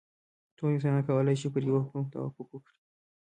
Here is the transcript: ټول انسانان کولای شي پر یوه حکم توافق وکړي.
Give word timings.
ټول 0.57 0.69
انسانان 0.73 1.03
کولای 1.07 1.35
شي 1.41 1.47
پر 1.53 1.61
یوه 1.69 1.81
حکم 1.85 2.03
توافق 2.13 2.47
وکړي. 2.51 2.75